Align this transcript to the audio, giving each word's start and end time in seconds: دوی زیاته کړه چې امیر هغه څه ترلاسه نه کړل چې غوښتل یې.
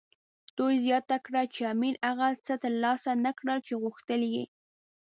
دوی 0.57 0.73
زیاته 0.85 1.17
کړه 1.25 1.41
چې 1.53 1.61
امیر 1.73 1.95
هغه 2.09 2.27
څه 2.45 2.53
ترلاسه 2.63 3.11
نه 3.25 3.31
کړل 3.39 3.59
چې 3.67 3.73
غوښتل 3.81 4.21
یې. 4.33 4.43